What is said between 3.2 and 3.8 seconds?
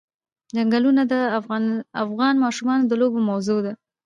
موضوع ده.